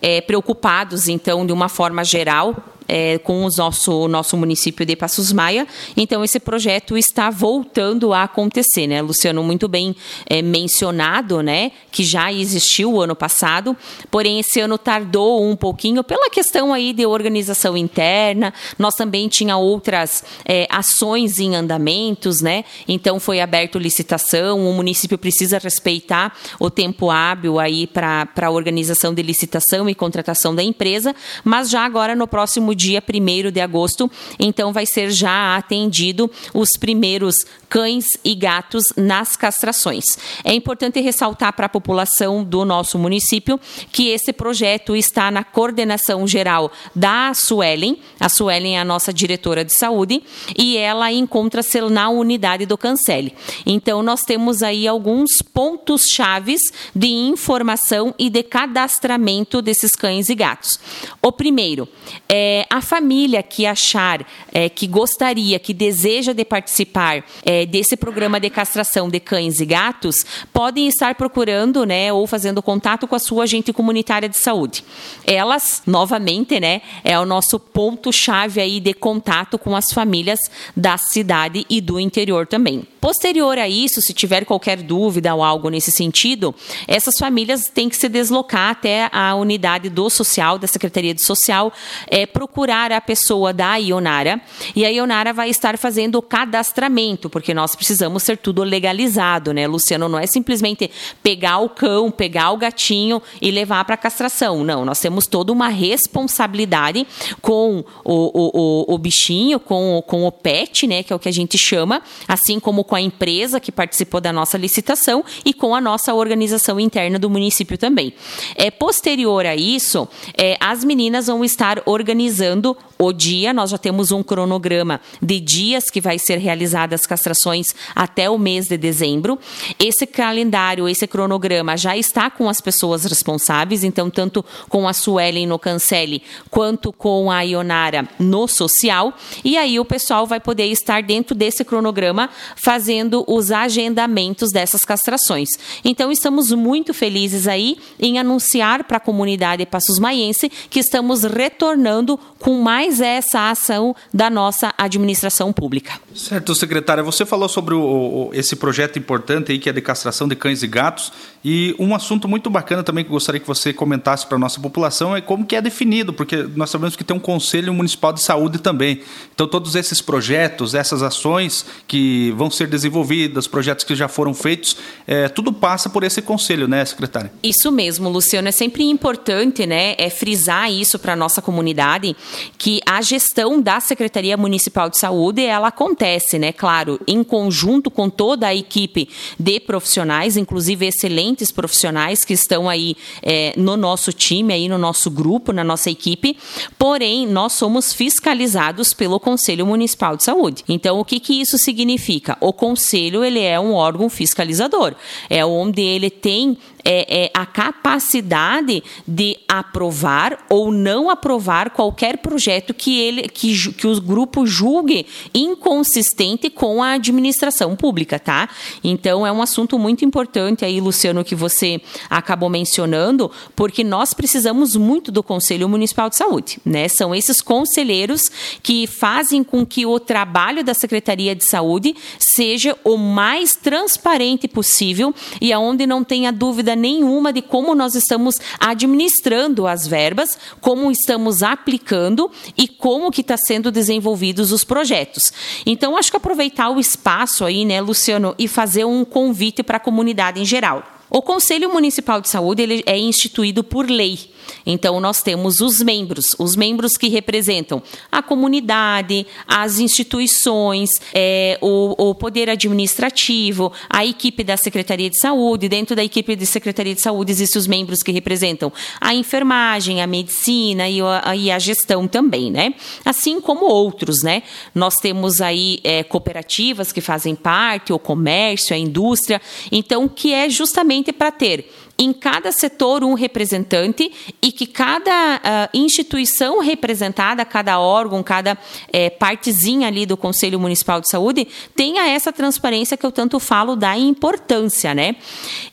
é, 0.00 0.20
preocupados 0.20 1.08
então 1.08 1.44
de 1.46 1.52
uma 1.52 1.68
forma 1.68 2.04
geral 2.04 2.56
é, 2.94 3.16
com 3.16 3.46
o 3.46 3.48
nosso, 3.56 4.06
nosso 4.06 4.36
município 4.36 4.84
de 4.84 4.94
Passos 4.94 5.32
Maia. 5.32 5.66
Então, 5.96 6.22
esse 6.22 6.38
projeto 6.38 6.94
está 6.94 7.30
voltando 7.30 8.12
a 8.12 8.24
acontecer, 8.24 8.86
né? 8.86 9.00
Luciano, 9.00 9.42
muito 9.42 9.66
bem 9.66 9.96
é, 10.28 10.42
mencionado, 10.42 11.42
né? 11.42 11.72
Que 11.90 12.04
já 12.04 12.30
existiu 12.30 12.92
o 12.92 13.00
ano 13.00 13.16
passado, 13.16 13.74
porém, 14.10 14.40
esse 14.40 14.60
ano 14.60 14.76
tardou 14.76 15.42
um 15.42 15.56
pouquinho 15.56 16.04
pela 16.04 16.28
questão 16.28 16.70
aí 16.70 16.92
de 16.92 17.06
organização 17.06 17.78
interna. 17.78 18.52
Nós 18.78 18.94
também 18.94 19.26
tinha 19.26 19.56
outras 19.56 20.22
é, 20.44 20.66
ações 20.68 21.38
em 21.38 21.56
andamentos, 21.56 22.42
né? 22.42 22.62
Então, 22.86 23.18
foi 23.18 23.40
aberto 23.40 23.78
licitação. 23.78 24.68
O 24.68 24.74
município 24.74 25.16
precisa 25.16 25.58
respeitar 25.58 26.36
o 26.60 26.68
tempo 26.68 27.10
hábil 27.10 27.58
aí 27.58 27.86
para 27.86 28.28
a 28.42 28.50
organização 28.50 29.14
de 29.14 29.22
licitação 29.22 29.88
e 29.88 29.94
contratação 29.94 30.54
da 30.54 30.62
empresa, 30.62 31.16
mas 31.42 31.70
já 31.70 31.86
agora 31.86 32.14
no 32.14 32.28
próximo 32.28 32.74
dia 32.82 33.02
1 33.02 33.50
de 33.50 33.60
agosto, 33.60 34.10
então 34.38 34.72
vai 34.72 34.86
ser 34.86 35.10
já 35.10 35.56
atendido 35.56 36.30
os 36.52 36.70
primeiros 36.78 37.36
cães 37.68 38.04
e 38.24 38.34
gatos 38.34 38.84
nas 38.96 39.36
castrações. 39.36 40.04
É 40.44 40.52
importante 40.52 41.00
ressaltar 41.00 41.54
para 41.54 41.66
a 41.66 41.70
população 41.70 42.44
do 42.44 42.64
nosso 42.64 42.98
município 42.98 43.58
que 43.90 44.08
esse 44.08 44.32
projeto 44.32 44.94
está 44.96 45.30
na 45.30 45.44
coordenação 45.44 46.26
geral 46.26 46.70
da 46.94 47.32
Suelen. 47.34 47.98
A 48.20 48.28
Suelen 48.28 48.76
é 48.76 48.80
a 48.80 48.84
nossa 48.84 49.12
diretora 49.12 49.64
de 49.64 49.72
saúde 49.74 50.22
e 50.56 50.76
ela 50.76 51.10
encontra-se 51.12 51.80
na 51.82 52.10
unidade 52.10 52.66
do 52.66 52.76
Cancele. 52.76 53.34
Então, 53.64 54.02
nós 54.02 54.22
temos 54.22 54.62
aí 54.62 54.86
alguns 54.86 55.40
pontos 55.54 56.02
chaves 56.12 56.60
de 56.94 57.08
informação 57.08 58.14
e 58.18 58.28
de 58.28 58.42
cadastramento 58.42 59.62
desses 59.62 59.92
cães 59.92 60.28
e 60.28 60.34
gatos. 60.34 60.78
O 61.22 61.32
primeiro 61.32 61.88
é 62.28 62.66
a 62.72 62.80
família 62.80 63.42
que 63.42 63.66
achar, 63.66 64.26
é, 64.50 64.66
que 64.66 64.86
gostaria, 64.86 65.58
que 65.58 65.74
deseja 65.74 66.32
de 66.32 66.42
participar 66.42 67.22
é, 67.44 67.66
desse 67.66 67.98
programa 67.98 68.40
de 68.40 68.48
castração 68.48 69.10
de 69.10 69.20
cães 69.20 69.60
e 69.60 69.66
gatos, 69.66 70.24
podem 70.54 70.88
estar 70.88 71.14
procurando, 71.14 71.84
né, 71.84 72.10
ou 72.10 72.26
fazendo 72.26 72.62
contato 72.62 73.06
com 73.06 73.14
a 73.14 73.18
sua 73.18 73.44
agente 73.44 73.74
comunitária 73.74 74.26
de 74.26 74.38
saúde. 74.38 74.82
Elas, 75.26 75.82
novamente, 75.86 76.58
né, 76.58 76.80
é 77.04 77.18
o 77.18 77.26
nosso 77.26 77.60
ponto 77.60 78.10
chave 78.10 78.58
aí 78.58 78.80
de 78.80 78.94
contato 78.94 79.58
com 79.58 79.76
as 79.76 79.92
famílias 79.92 80.40
da 80.74 80.96
cidade 80.96 81.66
e 81.68 81.78
do 81.78 82.00
interior 82.00 82.46
também. 82.46 82.86
Posterior 83.02 83.58
a 83.58 83.68
isso, 83.68 84.00
se 84.00 84.14
tiver 84.14 84.44
qualquer 84.44 84.80
dúvida 84.80 85.34
ou 85.34 85.42
algo 85.42 85.68
nesse 85.68 85.90
sentido, 85.90 86.54
essas 86.86 87.18
famílias 87.18 87.64
têm 87.64 87.88
que 87.88 87.96
se 87.96 88.08
deslocar 88.08 88.70
até 88.70 89.08
a 89.10 89.34
unidade 89.34 89.90
do 89.90 90.08
social, 90.08 90.56
da 90.56 90.68
Secretaria 90.68 91.12
de 91.12 91.20
Social, 91.20 91.72
é, 92.06 92.26
procurar 92.26 92.92
a 92.92 93.00
pessoa 93.00 93.52
da 93.52 93.74
Ionara 93.74 94.40
e 94.76 94.86
a 94.86 94.88
Ionara 94.88 95.32
vai 95.32 95.50
estar 95.50 95.76
fazendo 95.76 96.14
o 96.14 96.22
cadastramento, 96.22 97.28
porque 97.28 97.52
nós 97.52 97.74
precisamos 97.74 98.22
ser 98.22 98.36
tudo 98.36 98.62
legalizado, 98.62 99.52
né, 99.52 99.66
Luciano? 99.66 100.08
Não 100.08 100.20
é 100.20 100.28
simplesmente 100.28 100.88
pegar 101.24 101.58
o 101.58 101.68
cão, 101.68 102.08
pegar 102.08 102.52
o 102.52 102.56
gatinho 102.56 103.20
e 103.40 103.50
levar 103.50 103.84
para 103.84 103.96
castração. 103.96 104.62
Não, 104.62 104.84
nós 104.84 105.00
temos 105.00 105.26
toda 105.26 105.50
uma 105.50 105.66
responsabilidade 105.66 107.04
com 107.40 107.84
o, 108.04 108.12
o, 108.14 108.86
o, 108.92 108.94
o 108.94 108.98
bichinho, 108.98 109.58
com, 109.58 110.00
com 110.06 110.24
o 110.24 110.30
pet, 110.30 110.86
né, 110.86 111.02
que 111.02 111.12
é 111.12 111.16
o 111.16 111.18
que 111.18 111.28
a 111.28 111.32
gente 111.32 111.58
chama, 111.58 112.00
assim 112.28 112.60
como 112.60 112.91
com 112.92 112.96
a 112.96 113.00
empresa 113.00 113.58
que 113.58 113.72
participou 113.72 114.20
da 114.20 114.34
nossa 114.34 114.58
licitação 114.58 115.24
e 115.46 115.54
com 115.54 115.74
a 115.74 115.80
nossa 115.80 116.12
organização 116.12 116.78
interna 116.78 117.18
do 117.18 117.30
município 117.30 117.78
também. 117.78 118.12
É, 118.54 118.70
posterior 118.70 119.46
a 119.46 119.56
isso, 119.56 120.06
é, 120.36 120.58
as 120.60 120.84
meninas 120.84 121.28
vão 121.28 121.42
estar 121.42 121.80
organizando 121.86 122.76
o 122.98 123.10
dia, 123.10 123.54
nós 123.54 123.70
já 123.70 123.78
temos 123.78 124.12
um 124.12 124.22
cronograma 124.22 125.00
de 125.22 125.40
dias 125.40 125.88
que 125.88 126.02
vai 126.02 126.18
ser 126.18 126.36
realizadas 126.36 127.00
as 127.00 127.06
castrações 127.06 127.74
até 127.96 128.28
o 128.28 128.38
mês 128.38 128.68
de 128.68 128.76
dezembro. 128.76 129.38
Esse 129.78 130.06
calendário, 130.06 130.86
esse 130.86 131.06
cronograma 131.06 131.78
já 131.78 131.96
está 131.96 132.28
com 132.30 132.46
as 132.46 132.60
pessoas 132.60 133.06
responsáveis, 133.06 133.82
então 133.82 134.10
tanto 134.10 134.44
com 134.68 134.86
a 134.86 134.92
Suelen 134.92 135.46
no 135.46 135.58
Cancele 135.58 136.22
quanto 136.50 136.92
com 136.92 137.30
a 137.30 137.40
Ionara 137.40 138.06
no 138.20 138.46
social, 138.46 139.14
e 139.42 139.56
aí 139.56 139.80
o 139.80 139.84
pessoal 139.84 140.26
vai 140.26 140.38
poder 140.38 140.66
estar 140.66 141.02
dentro 141.02 141.34
desse 141.34 141.64
cronograma 141.64 142.28
fazendo 142.54 142.81
os 143.26 143.50
agendamentos 143.50 144.50
dessas 144.50 144.82
castrações. 144.82 145.48
Então 145.84 146.10
estamos 146.10 146.52
muito 146.52 146.94
felizes 146.94 147.46
aí 147.46 147.76
em 147.98 148.18
anunciar 148.18 148.84
para 148.84 148.96
a 148.96 149.00
comunidade 149.00 149.66
Passos 149.66 149.98
Maiense 149.98 150.50
que 150.70 150.80
estamos 150.80 151.22
retornando 151.22 152.18
com 152.38 152.60
mais 152.60 153.00
essa 153.00 153.50
ação 153.50 153.94
da 154.12 154.28
nossa 154.28 154.74
administração 154.76 155.52
pública. 155.52 155.92
Certo, 156.14 156.54
secretária. 156.54 157.02
Você 157.02 157.24
falou 157.24 157.48
sobre 157.48 157.74
o, 157.74 158.30
esse 158.32 158.56
projeto 158.56 158.98
importante 158.98 159.52
aí 159.52 159.58
que 159.58 159.68
é 159.68 159.72
de 159.72 159.80
castração 159.80 160.28
de 160.28 160.36
cães 160.36 160.62
e 160.62 160.66
gatos 160.66 161.12
e 161.44 161.74
um 161.78 161.94
assunto 161.94 162.28
muito 162.28 162.50
bacana 162.50 162.82
também 162.82 163.04
que 163.04 163.10
gostaria 163.10 163.40
que 163.40 163.46
você 163.46 163.72
comentasse 163.72 164.26
para 164.26 164.36
a 164.36 164.38
nossa 164.38 164.60
população 164.60 165.16
é 165.16 165.20
como 165.20 165.46
que 165.46 165.56
é 165.56 165.62
definido, 165.62 166.12
porque 166.12 166.36
nós 166.54 166.70
sabemos 166.70 166.96
que 166.96 167.02
tem 167.02 167.16
um 167.16 167.20
Conselho 167.20 167.72
Municipal 167.72 168.12
de 168.12 168.20
Saúde 168.20 168.58
também. 168.58 169.02
Então 169.34 169.46
todos 169.46 169.74
esses 169.74 170.00
projetos, 170.00 170.74
essas 170.74 171.02
ações 171.02 171.64
que 171.86 172.32
vão 172.32 172.50
ser 172.50 172.68
desenvolvidas, 172.72 173.46
projetos 173.46 173.84
que 173.84 173.94
já 173.94 174.08
foram 174.08 174.32
feitos, 174.32 174.76
é, 175.06 175.28
tudo 175.28 175.52
passa 175.52 175.90
por 175.90 176.02
esse 176.02 176.22
conselho, 176.22 176.66
né, 176.66 176.84
secretária? 176.84 177.30
Isso 177.42 177.70
mesmo, 177.70 178.08
Luciano. 178.08 178.48
É 178.48 178.52
sempre 178.52 178.82
importante, 178.84 179.66
né, 179.66 179.94
é 179.98 180.08
frisar 180.08 180.72
isso 180.72 180.98
para 180.98 181.12
a 181.12 181.16
nossa 181.16 181.42
comunidade 181.42 182.16
que 182.56 182.80
a 182.86 183.02
gestão 183.02 183.60
da 183.60 183.78
Secretaria 183.78 184.36
Municipal 184.36 184.88
de 184.88 184.98
Saúde, 184.98 185.44
ela 185.44 185.68
acontece, 185.68 186.38
né, 186.38 186.50
claro, 186.50 186.98
em 187.06 187.22
conjunto 187.22 187.90
com 187.90 188.08
toda 188.08 188.46
a 188.46 188.54
equipe 188.54 189.08
de 189.38 189.60
profissionais, 189.60 190.36
inclusive 190.36 190.86
excelentes 190.86 191.50
profissionais 191.50 192.24
que 192.24 192.32
estão 192.32 192.68
aí 192.68 192.96
é, 193.22 193.52
no 193.56 193.76
nosso 193.76 194.12
time, 194.12 194.54
aí 194.54 194.68
no 194.68 194.78
nosso 194.78 195.10
grupo, 195.10 195.52
na 195.52 195.62
nossa 195.62 195.90
equipe, 195.90 196.38
porém, 196.78 197.26
nós 197.26 197.52
somos 197.52 197.92
fiscalizados 197.92 198.94
pelo 198.94 199.20
Conselho 199.20 199.66
Municipal 199.66 200.16
de 200.16 200.24
Saúde. 200.24 200.64
Então, 200.66 200.98
o 200.98 201.04
que, 201.04 201.20
que 201.20 201.40
isso 201.40 201.58
significa? 201.58 202.38
O 202.40 202.52
Conselho, 202.62 203.24
ele 203.24 203.40
é 203.40 203.58
um 203.58 203.72
órgão 203.72 204.08
fiscalizador, 204.08 204.94
é 205.28 205.44
onde 205.44 205.82
ele 205.82 206.08
tem 206.08 206.56
é, 206.84 207.24
é, 207.24 207.30
a 207.34 207.46
capacidade 207.46 208.82
de 209.06 209.36
aprovar 209.48 210.44
ou 210.48 210.72
não 210.72 211.08
aprovar 211.08 211.70
qualquer 211.70 212.18
projeto 212.18 212.74
que 212.74 213.00
ele 213.00 213.22
que, 213.22 213.72
que 213.72 213.86
o 213.86 214.00
grupo 214.00 214.46
julgue 214.46 215.06
inconsistente 215.34 216.50
com 216.50 216.82
a 216.82 216.92
administração 216.92 217.76
pública, 217.76 218.18
tá? 218.18 218.48
Então 218.82 219.26
é 219.26 219.32
um 219.32 219.42
assunto 219.42 219.78
muito 219.78 220.04
importante 220.04 220.64
aí, 220.64 220.80
Luciano, 220.80 221.24
que 221.24 221.34
você 221.34 221.80
acabou 222.10 222.48
mencionando, 222.48 223.30
porque 223.54 223.84
nós 223.84 224.12
precisamos 224.12 224.76
muito 224.76 225.12
do 225.12 225.22
Conselho 225.22 225.68
Municipal 225.68 226.08
de 226.08 226.16
Saúde, 226.16 226.58
né? 226.64 226.88
São 226.88 227.14
esses 227.14 227.40
conselheiros 227.40 228.22
que 228.62 228.86
fazem 228.86 229.44
com 229.44 229.64
que 229.64 229.86
o 229.86 229.98
trabalho 230.00 230.64
da 230.64 230.74
Secretaria 230.74 231.34
de 231.34 231.44
Saúde 231.44 231.94
seja 232.18 232.76
o 232.84 232.96
mais 232.96 233.54
transparente 233.54 234.48
possível 234.48 235.14
e 235.40 235.52
aonde 235.52 235.86
não 235.86 236.02
tenha 236.02 236.32
dúvida 236.32 236.71
dúvida 236.72 236.76
nenhuma 236.76 237.32
de 237.32 237.42
como 237.42 237.74
nós 237.74 237.94
estamos 237.94 238.36
administrando 238.58 239.66
as 239.66 239.86
verbas, 239.86 240.38
como 240.60 240.90
estamos 240.90 241.42
aplicando 241.42 242.30
e 242.56 242.66
como 242.66 243.10
que 243.10 243.20
está 243.20 243.36
sendo 243.36 243.70
desenvolvidos 243.70 244.52
os 244.52 244.64
projetos. 244.64 245.32
Então, 245.66 245.96
acho 245.96 246.10
que 246.10 246.16
aproveitar 246.16 246.70
o 246.70 246.80
espaço 246.80 247.44
aí, 247.44 247.64
né, 247.64 247.80
Luciano, 247.80 248.34
e 248.38 248.48
fazer 248.48 248.84
um 248.84 249.04
convite 249.04 249.62
para 249.62 249.76
a 249.76 249.80
comunidade 249.80 250.40
em 250.40 250.44
geral. 250.44 251.01
O 251.14 251.20
Conselho 251.20 251.70
Municipal 251.70 252.22
de 252.22 252.30
Saúde 252.30 252.62
ele 252.62 252.82
é 252.86 252.98
instituído 252.98 253.62
por 253.62 253.86
lei. 253.86 254.32
Então, 254.64 254.98
nós 254.98 255.22
temos 255.22 255.60
os 255.60 255.82
membros, 255.82 256.24
os 256.38 256.56
membros 256.56 256.96
que 256.96 257.08
representam 257.08 257.82
a 258.10 258.22
comunidade, 258.22 259.26
as 259.46 259.78
instituições, 259.78 260.88
é, 261.12 261.58
o, 261.60 262.10
o, 262.10 262.14
poder 262.14 262.48
administrativo, 262.48 263.72
a 263.90 264.06
equipe 264.06 264.42
da 264.42 264.56
Secretaria 264.56 265.10
de 265.10 265.18
Saúde. 265.18 265.68
Dentro 265.68 265.94
da 265.94 266.02
equipe 266.02 266.34
de 266.34 266.46
Secretaria 266.46 266.94
de 266.94 267.02
Saúde 267.02 267.30
existem 267.30 267.58
os 267.58 267.66
membros 267.66 268.02
que 268.02 268.10
representam 268.10 268.72
a 269.00 269.14
enfermagem, 269.14 270.00
a 270.00 270.06
medicina 270.06 270.88
e 270.88 271.00
a, 271.00 271.36
e 271.36 271.50
a 271.50 271.58
gestão 271.58 272.08
também, 272.08 272.50
né? 272.50 272.74
Assim 273.04 273.40
como 273.40 273.66
outros, 273.66 274.22
né? 274.22 274.42
Nós 274.74 274.96
temos 274.96 275.40
aí 275.40 275.78
é, 275.84 276.02
cooperativas 276.02 276.90
que 276.90 277.00
fazem 277.00 277.34
parte, 277.34 277.92
o 277.92 277.98
comércio, 277.98 278.74
a 278.74 278.78
indústria. 278.78 279.40
Então, 279.70 280.08
que 280.08 280.32
é 280.32 280.48
justamente 280.48 281.01
para 281.10 281.32
ter 281.32 281.70
em 281.98 282.12
cada 282.12 282.50
setor 282.50 283.04
um 283.04 283.14
representante 283.14 284.10
e 284.40 284.50
que 284.50 284.66
cada 284.66 285.36
uh, 285.36 285.76
instituição 285.76 286.60
representada, 286.60 287.44
cada 287.44 287.78
órgão, 287.78 288.22
cada 288.22 288.58
é, 288.92 289.10
partezinha 289.10 289.88
ali 289.88 290.06
do 290.06 290.16
Conselho 290.16 290.58
Municipal 290.58 291.00
de 291.00 291.08
Saúde 291.08 291.46
tenha 291.76 292.08
essa 292.08 292.32
transparência 292.32 292.96
que 292.96 293.04
eu 293.04 293.12
tanto 293.12 293.38
falo 293.38 293.76
da 293.76 293.96
importância, 293.96 294.94
né? 294.94 295.16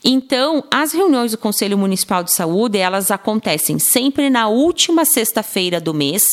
Então, 0.04 0.62
as 0.70 0.92
reuniões 0.92 1.32
do 1.32 1.38
Conselho 1.38 1.76
Municipal 1.76 2.22
de 2.22 2.32
Saúde, 2.32 2.78
elas 2.78 3.10
acontecem 3.10 3.78
sempre 3.78 4.30
na 4.30 4.48
última 4.48 5.04
sexta-feira 5.04 5.80
do 5.80 5.94
mês, 5.94 6.24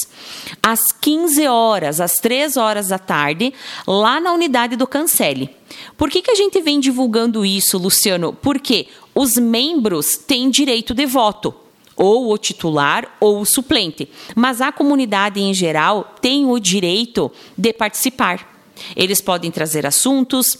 às 0.61 0.91
15 0.91 1.47
horas, 1.47 1.99
às 2.01 2.13
3 2.13 2.57
horas 2.57 2.89
da 2.89 2.99
tarde, 2.99 3.53
lá 3.87 4.19
na 4.19 4.33
unidade 4.33 4.75
do 4.75 4.85
Cancele. 4.85 5.49
Por 5.97 6.09
que, 6.09 6.21
que 6.21 6.31
a 6.31 6.35
gente 6.35 6.61
vem 6.61 6.79
divulgando 6.79 7.45
isso, 7.45 7.77
Luciano? 7.77 8.33
Porque 8.33 8.87
os 9.17 9.35
membros 9.35 10.15
têm 10.15 10.47
direito 10.47 10.93
de 10.93 11.07
voto 11.07 11.51
ou 11.95 12.31
o 12.31 12.37
titular 12.37 13.17
ou 13.19 13.41
o 13.41 13.45
suplente, 13.45 14.07
mas 14.35 14.61
a 14.61 14.71
comunidade 14.71 15.41
em 15.41 15.55
geral 15.55 16.15
tem 16.21 16.45
o 16.45 16.59
direito 16.59 17.31
de 17.57 17.73
participar. 17.73 18.55
Eles 18.95 19.19
podem 19.19 19.49
trazer 19.49 19.87
assuntos, 19.87 20.59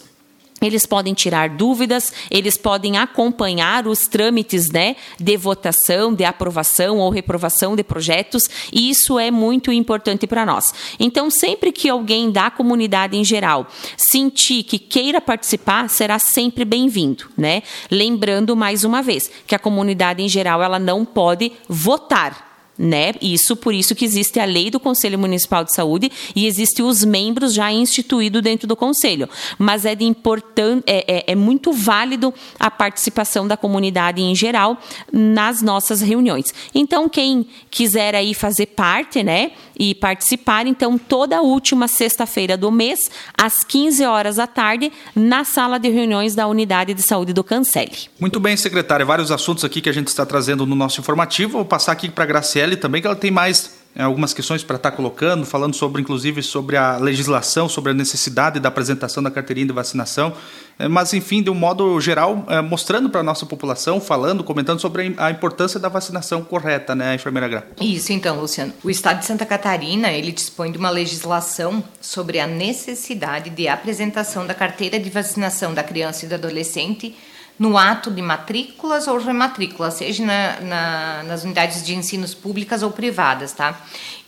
eles 0.62 0.86
podem 0.86 1.14
tirar 1.14 1.50
dúvidas, 1.50 2.12
eles 2.32 2.58
podem 2.58 2.98
acompanhar 2.98 3.88
os 3.88 4.08
trâmites 4.08 4.70
né, 4.70 4.96
de 5.20 5.38
votação, 5.38 6.14
de 6.14 6.24
aprovação 6.24 6.98
ou 6.98 7.10
reprovação 7.10 7.76
de 7.76 7.84
projetos, 7.84 8.50
e 8.72 8.90
isso 8.90 9.20
é 9.20 9.30
muito 9.30 9.72
importante 9.72 10.26
para 10.26 10.46
nós. 10.46 10.74
Então, 11.00 11.30
sempre 11.30 11.72
que 11.72 11.90
alguém 11.90 12.32
da 12.32 12.50
comunidade 12.50 13.16
em 13.16 13.24
geral 13.24 13.68
sentir 13.98 14.64
que 14.64 14.80
queira 14.80 15.22
participar, 15.22 15.90
será 15.90 16.18
sempre 16.18 16.66
bem-vindo. 16.66 17.30
Né? 17.38 17.62
Lembrando 17.92 18.56
mais 18.56 18.84
uma 18.84 19.02
vez 19.02 19.30
que 19.46 19.56
a 19.56 19.60
comunidade 19.60 20.24
em 20.24 20.30
geral 20.30 20.64
ela 20.64 20.80
não 20.80 21.06
pode 21.06 21.52
votar 21.68 22.47
né? 22.78 23.14
Isso 23.22 23.56
por 23.56 23.74
isso 23.74 23.96
que 23.96 24.06
existe 24.06 24.40
a 24.40 24.46
lei 24.46 24.70
do 24.70 24.80
Conselho 24.80 25.18
Municipal 25.18 25.64
de 25.64 25.74
Saúde 25.74 26.12
e 26.36 26.46
existem 26.46 26.86
os 26.86 27.04
membros 27.04 27.54
já 27.54 27.72
instituídos 27.72 28.42
dentro 28.42 28.68
do 28.68 28.76
conselho. 28.76 29.28
Mas 29.58 29.86
é 29.86 29.96
de 29.96 30.06
importante, 30.06 30.84
é, 30.86 31.06
é, 31.08 31.32
é, 31.32 31.36
muito 31.36 31.72
válido 31.72 32.34
a 32.60 32.70
participação 32.70 33.48
da 33.48 33.58
comunidade 33.58 34.22
em 34.22 34.36
geral 34.36 34.78
nas 35.12 35.62
nossas 35.62 36.02
reuniões. 36.02 36.54
Então, 36.74 37.10
quem 37.10 37.48
quiser 37.70 38.16
aí 38.16 38.34
fazer 38.34 38.68
parte, 38.68 39.24
né? 39.24 39.52
E 39.80 39.94
participar, 39.94 40.66
então, 40.66 40.98
toda 40.98 41.42
última 41.42 41.88
sexta-feira 41.88 42.58
do 42.58 42.72
mês, 42.72 43.12
às 43.38 43.64
15 43.64 44.04
horas 44.06 44.36
da 44.38 44.48
tarde, 44.48 44.92
na 45.16 45.44
sala 45.44 45.78
de 45.80 45.90
reuniões 45.90 46.34
da 46.34 46.48
Unidade 46.48 46.94
de 46.94 47.02
Saúde 47.02 47.34
do 47.34 47.44
Cancele. 47.44 47.92
Muito 48.20 48.40
bem, 48.40 48.58
secretária. 48.58 49.06
Vários 49.06 49.32
assuntos 49.32 49.64
aqui 49.64 49.82
que 49.82 49.90
a 49.90 49.94
gente 49.94 50.08
está 50.08 50.26
trazendo 50.26 50.66
no 50.66 50.76
nosso 50.76 51.00
informativo. 51.00 51.54
Vou 51.54 51.66
passar 51.66 51.92
aqui 51.92 52.10
para 52.10 52.24
a 52.24 52.28
Também, 52.76 53.02
que 53.02 53.08
ela 53.08 53.16
tem 53.16 53.32
mais 53.32 53.78
é, 53.98 54.04
algumas 54.04 54.32
questões 54.32 54.64
para 54.64 54.76
estar 54.76 54.92
tá 54.92 54.96
colocando, 54.96 55.44
falando 55.44 55.76
sobre, 55.76 56.00
inclusive, 56.00 56.44
sobre 56.44 56.78
a 56.78 56.98
legislação, 56.98 57.68
sobre 57.68 57.92
a 57.92 57.94
necessidade 57.96 58.60
da 58.60 58.70
apresentação 58.70 59.24
da 59.24 59.32
carteirinha 59.32 59.66
de 59.66 59.74
vacinação, 59.74 60.34
é, 60.78 60.88
mas, 60.88 61.16
enfim, 61.16 61.42
de 61.42 61.50
um 61.50 61.56
modo 61.56 62.00
geral, 62.00 62.46
é, 62.48 62.62
mostrando 62.62 63.10
para 63.10 63.22
a 63.22 63.24
nossa 63.24 63.44
população, 63.48 64.00
falando, 64.00 64.44
comentando 64.44 64.80
sobre 64.80 65.16
a 65.18 65.32
importância 65.32 65.80
da 65.80 65.90
vacinação 65.90 66.44
correta, 66.44 66.94
né, 66.94 67.16
enfermeira 67.16 67.48
Gra? 67.48 67.68
Isso, 67.82 68.14
então, 68.14 68.40
Luciano. 68.40 68.72
O 68.84 68.90
Estado 68.92 69.20
de 69.20 69.26
Santa 69.26 69.48
Catarina, 69.48 70.12
ele 70.12 70.32
dispõe 70.32 70.72
de 70.72 70.78
uma 70.78 70.92
legislação 70.92 71.84
sobre 72.00 72.40
a 72.40 72.46
necessidade 72.46 73.50
de 73.50 73.68
apresentação 73.68 74.46
da 74.46 74.54
carteira 74.54 75.00
de 75.00 75.10
vacinação 75.10 75.74
da 75.74 75.82
criança 75.82 76.24
e 76.24 76.30
do 76.30 76.36
adolescente 76.36 77.16
no 77.60 77.78
ato 77.78 78.12
de 78.12 78.22
matrículas 78.22 79.08
ou 79.08 79.18
rematrículas, 79.18 79.96
seja 79.96 80.24
na, 80.24 80.60
na, 80.62 81.24
nas 81.24 81.44
unidades 81.44 81.84
de 81.84 81.96
ensinos 81.96 82.34
públicas 82.34 82.84
ou 82.84 82.92
privadas, 82.92 83.52
tá? 83.52 83.80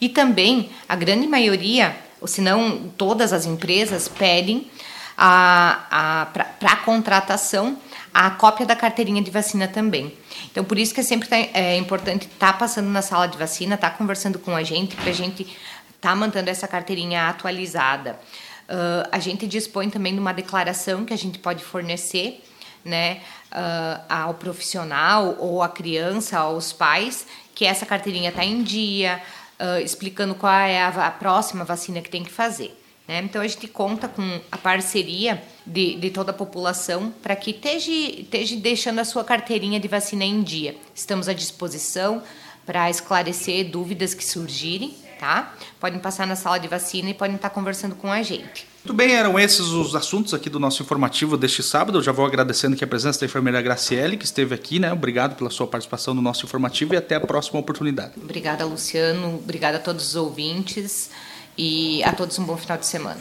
E 0.01 0.09
também 0.09 0.69
a 0.87 0.95
grande 0.95 1.27
maioria, 1.27 1.95
ou 2.19 2.27
se 2.27 2.41
não 2.41 2.89
todas 2.97 3.31
as 3.31 3.45
empresas, 3.45 4.07
pedem 4.07 4.69
para 5.15 6.27
a 6.61 6.75
contratação 6.77 7.77
a 8.13 8.31
cópia 8.31 8.65
da 8.65 8.75
carteirinha 8.75 9.21
de 9.21 9.29
vacina 9.29 9.67
também. 9.67 10.13
Então, 10.51 10.63
por 10.63 10.79
isso 10.79 10.93
que 10.93 11.01
é 11.01 11.03
sempre 11.03 11.27
tá, 11.27 11.37
é 11.37 11.77
importante 11.77 12.25
estar 12.25 12.53
tá 12.53 12.57
passando 12.57 12.89
na 12.89 13.01
sala 13.01 13.27
de 13.27 13.37
vacina, 13.37 13.75
estar 13.75 13.91
tá 13.91 13.97
conversando 13.97 14.39
com 14.39 14.55
a 14.55 14.63
gente, 14.63 14.95
para 14.95 15.11
a 15.11 15.13
gente 15.13 15.43
estar 15.43 16.09
tá 16.09 16.15
mantendo 16.15 16.49
essa 16.49 16.67
carteirinha 16.67 17.27
atualizada. 17.27 18.19
Uh, 18.67 19.07
a 19.11 19.19
gente 19.19 19.45
dispõe 19.45 19.89
também 19.89 20.13
de 20.13 20.19
uma 20.19 20.33
declaração 20.33 21.05
que 21.05 21.13
a 21.13 21.17
gente 21.17 21.37
pode 21.37 21.63
fornecer 21.63 22.41
né, 22.89 23.21
uh, 23.51 24.03
ao 24.09 24.33
profissional 24.33 25.37
ou 25.39 25.63
à 25.63 25.69
criança, 25.69 26.39
aos 26.39 26.73
pais, 26.73 27.25
que 27.55 27.65
essa 27.65 27.85
carteirinha 27.85 28.29
está 28.29 28.43
em 28.43 28.63
dia, 28.63 29.21
uh, 29.59 29.79
explicando 29.81 30.35
qual 30.35 30.53
é 30.53 30.81
a, 30.81 30.87
a, 31.07 31.11
próxima 31.11 31.63
vacina 31.63 32.01
que 32.01 32.09
tem 32.09 32.23
que 32.23 32.31
fazer. 32.31 32.75
Né? 33.07 33.21
Então 33.23 33.41
a 33.41 33.47
gente 33.47 33.67
conta 33.67 34.07
com 34.07 34.39
a 34.51 34.57
parceria 34.57 35.41
de, 35.65 35.95
de 35.95 36.09
toda 36.09 36.31
a 36.31 36.33
população 36.33 37.13
para 37.23 37.35
que 37.35 37.51
esteja, 37.51 37.91
esteja 37.91 38.55
deixando 38.57 38.99
a 38.99 39.05
sua 39.05 39.23
carteirinha 39.23 39.79
de 39.79 39.87
vacina 39.87 40.23
em 40.23 40.41
dia. 40.41 40.75
Estamos 40.93 41.27
à 41.27 41.33
disposição 41.33 42.21
para 42.65 42.89
esclarecer 42.89 43.69
dúvidas 43.69 44.13
que 44.13 44.23
surgirem, 44.23 44.95
tá? 45.19 45.53
Podem 45.79 45.99
passar 45.99 46.25
na 46.25 46.35
sala 46.35 46.57
de 46.57 46.67
vacina 46.67 47.09
e 47.09 47.13
podem 47.13 47.35
estar 47.35 47.49
conversando 47.49 47.95
com 47.95 48.11
a 48.11 48.23
gente. 48.23 48.67
Muito 48.83 48.93
bem, 48.93 49.13
eram 49.13 49.37
esses 49.37 49.67
os 49.67 49.93
assuntos 49.93 50.33
aqui 50.33 50.49
do 50.49 50.59
nosso 50.59 50.81
informativo 50.81 51.35
deste 51.35 51.61
sábado. 51.61 51.97
Eu 51.97 52.01
já 52.01 52.13
vou 52.13 52.25
agradecendo 52.25 52.75
aqui 52.75 52.83
a 52.83 52.87
presença 52.87 53.19
da 53.19 53.25
enfermeira 53.25 53.61
Graciele, 53.61 54.15
que 54.15 54.25
esteve 54.25 54.55
aqui, 54.55 54.79
né? 54.79 54.91
Obrigado 54.93 55.35
pela 55.35 55.49
sua 55.49 55.67
participação 55.67 56.13
no 56.13 56.21
nosso 56.21 56.45
informativo 56.45 56.93
e 56.93 56.97
até 56.97 57.15
a 57.15 57.19
próxima 57.19 57.59
oportunidade. 57.59 58.13
Obrigada, 58.15 58.65
Luciano. 58.65 59.35
Obrigada 59.35 59.77
a 59.77 59.79
todos 59.81 60.07
os 60.07 60.15
ouvintes 60.15 61.11
e 61.57 62.01
a 62.03 62.13
todos 62.13 62.39
um 62.39 62.45
bom 62.45 62.55
final 62.55 62.77
de 62.77 62.85
semana. 62.85 63.19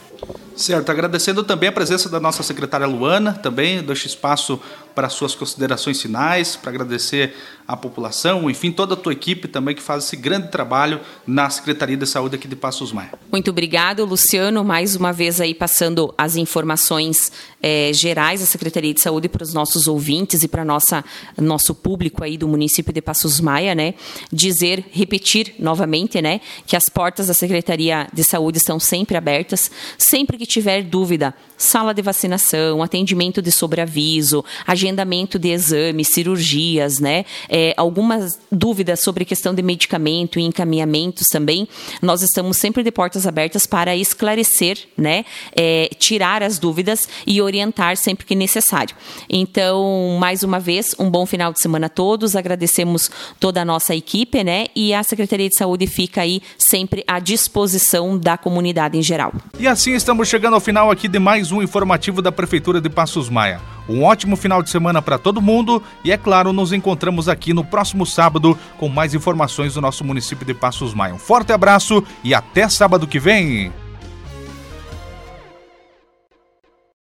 Certo, 0.56 0.90
agradecendo 0.90 1.42
também 1.42 1.68
a 1.68 1.72
presença 1.72 2.08
da 2.08 2.20
nossa 2.20 2.44
secretária 2.44 2.86
Luana, 2.86 3.32
também 3.32 3.82
deixo 3.82 4.06
espaço 4.06 4.60
para 4.94 5.08
suas 5.08 5.34
considerações 5.34 6.00
finais, 6.00 6.54
para 6.54 6.70
agradecer 6.70 7.34
à 7.68 7.76
população, 7.76 8.48
enfim, 8.48 8.72
toda 8.72 8.94
a 8.94 8.96
tua 8.96 9.12
equipe 9.12 9.46
também 9.46 9.74
que 9.74 9.82
faz 9.82 10.04
esse 10.04 10.16
grande 10.16 10.48
trabalho 10.48 11.00
na 11.26 11.50
Secretaria 11.50 11.98
de 11.98 12.06
Saúde 12.06 12.34
aqui 12.34 12.48
de 12.48 12.56
Passos 12.56 12.92
Maia. 12.92 13.10
Muito 13.30 13.50
obrigado, 13.50 14.06
Luciano, 14.06 14.64
mais 14.64 14.96
uma 14.96 15.12
vez 15.12 15.38
aí 15.38 15.52
passando 15.52 16.14
as 16.16 16.34
informações 16.36 17.30
é, 17.62 17.92
gerais 17.92 18.40
da 18.40 18.46
Secretaria 18.46 18.94
de 18.94 19.02
Saúde 19.02 19.28
para 19.28 19.42
os 19.42 19.52
nossos 19.52 19.86
ouvintes 19.86 20.42
e 20.42 20.48
para 20.48 20.64
nossa 20.64 21.04
nosso 21.36 21.74
público 21.74 22.24
aí 22.24 22.38
do 22.38 22.48
município 22.48 22.90
de 22.90 23.02
Passos 23.02 23.38
Maia, 23.38 23.74
né? 23.74 23.92
Dizer, 24.32 24.86
repetir 24.90 25.54
novamente, 25.58 26.22
né, 26.22 26.40
que 26.66 26.74
as 26.74 26.88
portas 26.88 27.26
da 27.26 27.34
Secretaria 27.34 28.08
de 28.12 28.24
Saúde 28.24 28.56
estão 28.56 28.80
sempre 28.80 29.16
abertas, 29.16 29.70
sempre 29.98 30.38
que 30.38 30.46
tiver 30.46 30.82
dúvida, 30.82 31.34
sala 31.56 31.92
de 31.92 32.00
vacinação, 32.00 32.82
atendimento 32.82 33.42
de 33.42 33.52
sobreaviso, 33.52 34.42
agendamento 34.66 35.38
de 35.38 35.50
exames, 35.50 36.08
cirurgias, 36.08 36.98
né? 36.98 37.26
É, 37.60 37.74
algumas 37.76 38.38
dúvidas 38.52 39.00
sobre 39.00 39.24
questão 39.24 39.52
de 39.52 39.62
medicamento 39.62 40.38
e 40.38 40.44
encaminhamentos 40.44 41.26
também, 41.26 41.66
nós 42.00 42.22
estamos 42.22 42.56
sempre 42.56 42.84
de 42.84 42.92
portas 42.92 43.26
abertas 43.26 43.66
para 43.66 43.96
esclarecer, 43.96 44.78
né? 44.96 45.24
É, 45.56 45.90
tirar 45.98 46.40
as 46.40 46.60
dúvidas 46.60 47.08
e 47.26 47.42
orientar 47.42 47.96
sempre 47.96 48.24
que 48.24 48.36
necessário. 48.36 48.94
Então, 49.28 50.16
mais 50.20 50.44
uma 50.44 50.60
vez, 50.60 50.94
um 51.00 51.10
bom 51.10 51.26
final 51.26 51.52
de 51.52 51.60
semana 51.60 51.86
a 51.86 51.88
todos, 51.88 52.36
agradecemos 52.36 53.10
toda 53.40 53.62
a 53.62 53.64
nossa 53.64 53.92
equipe, 53.92 54.44
né? 54.44 54.66
E 54.76 54.94
a 54.94 55.02
Secretaria 55.02 55.48
de 55.48 55.56
Saúde 55.56 55.88
fica 55.88 56.20
aí 56.20 56.40
sempre 56.56 57.02
à 57.08 57.18
disposição 57.18 58.16
da 58.16 58.38
comunidade 58.38 58.96
em 58.96 59.02
geral. 59.02 59.32
E 59.58 59.66
assim 59.66 59.94
estamos 59.94 60.28
chegando 60.28 60.54
ao 60.54 60.60
final 60.60 60.92
aqui 60.92 61.08
de 61.08 61.18
mais 61.18 61.50
um 61.50 61.60
informativo 61.60 62.22
da 62.22 62.30
Prefeitura 62.30 62.80
de 62.80 62.88
Passos 62.88 63.28
Maia. 63.28 63.77
Um 63.88 64.04
ótimo 64.04 64.36
final 64.36 64.62
de 64.62 64.70
semana 64.70 65.00
para 65.00 65.18
todo 65.18 65.40
mundo 65.40 65.82
e, 66.04 66.12
é 66.12 66.16
claro, 66.16 66.52
nos 66.52 66.72
encontramos 66.72 67.28
aqui 67.28 67.54
no 67.54 67.64
próximo 67.64 68.04
sábado 68.04 68.58
com 68.76 68.88
mais 68.88 69.14
informações 69.14 69.74
do 69.74 69.80
nosso 69.80 70.04
município 70.04 70.46
de 70.46 70.54
Passos 70.54 70.92
Maia. 70.92 71.14
Um 71.14 71.18
forte 71.18 71.52
abraço 71.52 72.04
e 72.22 72.34
até 72.34 72.68
sábado 72.68 73.06
que 73.06 73.18
vem! 73.18 73.87